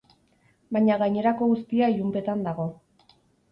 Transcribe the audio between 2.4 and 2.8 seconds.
dago.